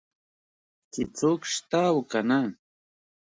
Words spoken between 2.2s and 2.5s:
نه.